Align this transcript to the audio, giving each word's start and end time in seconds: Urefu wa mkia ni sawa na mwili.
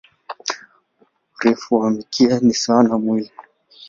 Urefu 1.39 1.73
wa 1.75 1.89
mkia 1.89 2.39
ni 2.39 2.53
sawa 2.53 2.83
na 2.83 2.97
mwili. 2.97 3.31